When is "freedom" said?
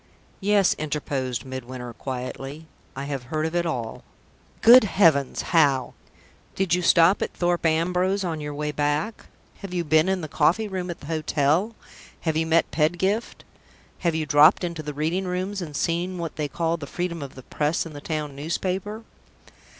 16.87-17.21